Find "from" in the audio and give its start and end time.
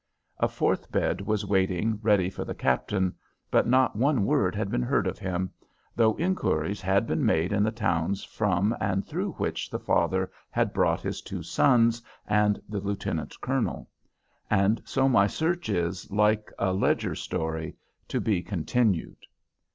8.23-8.75